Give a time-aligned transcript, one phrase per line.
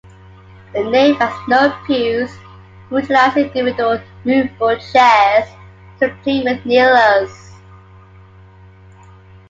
[0.73, 2.35] The Nave has no pews,
[2.89, 5.47] utilizing individual, movable chairs,
[5.99, 7.53] complete with kneelers.